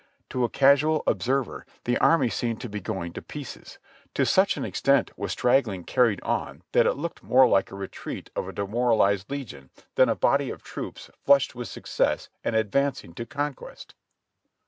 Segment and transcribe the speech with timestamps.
[0.31, 3.77] To a casual observer the army seemed to be going to pieces;
[4.15, 7.47] to such an extent was straggling carried INTO MARYLAND 2/1 on that it looked more
[7.47, 12.29] like the retreat of a demoralized legion than a body of troops flushed with success
[12.43, 13.93] and advancing to con quest.